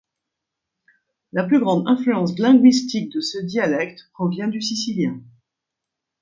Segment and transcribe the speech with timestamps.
[1.31, 5.21] La plus grande influence linguistique de ce dialecte provient du sicilien.